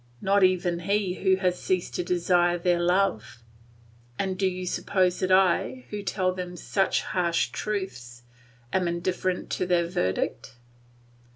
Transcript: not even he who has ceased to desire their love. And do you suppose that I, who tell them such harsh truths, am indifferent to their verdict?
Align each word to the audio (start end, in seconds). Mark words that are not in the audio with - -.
not 0.19 0.41
even 0.43 0.79
he 0.79 1.13
who 1.21 1.35
has 1.35 1.61
ceased 1.61 1.93
to 1.93 2.03
desire 2.03 2.57
their 2.57 2.79
love. 2.79 3.43
And 4.17 4.35
do 4.35 4.47
you 4.47 4.65
suppose 4.65 5.19
that 5.19 5.31
I, 5.31 5.85
who 5.91 6.01
tell 6.01 6.33
them 6.33 6.55
such 6.55 7.03
harsh 7.03 7.49
truths, 7.49 8.23
am 8.73 8.87
indifferent 8.87 9.51
to 9.51 9.67
their 9.67 9.85
verdict? 9.87 10.55